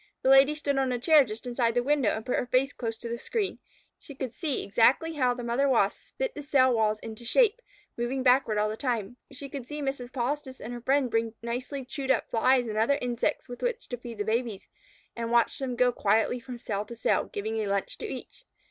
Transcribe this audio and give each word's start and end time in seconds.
The 0.23 0.29
Lady 0.31 0.55
stood 0.55 0.79
on 0.79 0.91
a 0.91 0.97
chair 0.97 1.23
just 1.23 1.45
inside 1.45 1.75
the 1.75 1.83
window, 1.83 2.09
and 2.15 2.25
put 2.25 2.35
her 2.39 2.47
face 2.47 2.73
close 2.73 2.97
to 2.97 3.07
the 3.07 3.19
screen. 3.19 3.59
She 3.99 4.15
could 4.15 4.33
see 4.33 4.63
exactly 4.63 5.13
how 5.13 5.35
the 5.35 5.43
mother 5.43 5.69
Wasps 5.69 6.13
bit 6.17 6.33
the 6.33 6.41
cell 6.41 6.73
walls 6.73 6.97
into 7.01 7.23
shape, 7.23 7.61
moving 7.95 8.23
backward 8.23 8.57
all 8.57 8.67
the 8.67 8.75
time. 8.75 9.17
She 9.31 9.47
could 9.47 9.67
see 9.67 9.79
Mrs. 9.79 10.11
Polistes 10.11 10.59
and 10.59 10.73
her 10.73 10.81
friend 10.81 11.11
bring 11.11 11.35
nicely 11.43 11.85
chewed 11.85 12.09
up 12.09 12.31
Flies 12.31 12.65
and 12.65 12.79
other 12.79 12.97
insects 12.99 13.47
with 13.47 13.61
which 13.61 13.87
to 13.89 13.97
feed 13.97 14.17
the 14.17 14.23
babies, 14.25 14.67
and 15.15 15.29
watched 15.29 15.59
them 15.59 15.75
go 15.75 15.91
quietly 15.91 16.39
from 16.39 16.57
cell 16.57 16.83
to 16.85 16.95
cell, 16.95 17.25
giving 17.25 17.57
a 17.57 17.67
lunch 17.67 17.99
to 17.99 18.07
each. 18.07 18.45